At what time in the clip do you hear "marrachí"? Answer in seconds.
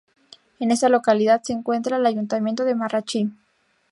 2.73-3.29